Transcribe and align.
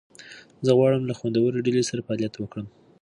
زه 0.65 0.71
غواړم 0.77 1.03
له 1.05 1.13
خوندورې 1.19 1.65
ډلې 1.67 1.83
سره 1.89 2.03
فعالیت 2.05 2.33
وکړم. 2.37 2.67